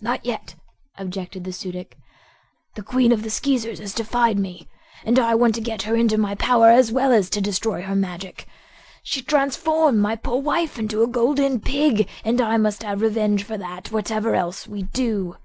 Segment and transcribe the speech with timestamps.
[0.00, 0.56] "Not yet,"
[0.98, 1.96] objected the Su dic.
[2.74, 4.66] "The Queen of the Skeezers has defied me,
[5.04, 7.94] and I want to get her into my power, as well as to destroy her
[7.94, 8.48] magic.
[9.04, 13.56] She transformed my poor wife into a Golden Pig, and I must have revenge for
[13.58, 15.36] that, whatever else we do."